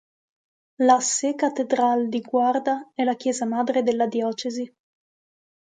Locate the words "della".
3.83-4.07